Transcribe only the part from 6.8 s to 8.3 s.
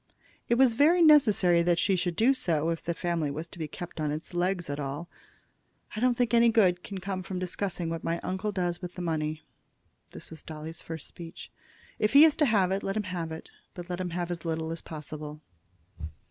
can come from discussing what my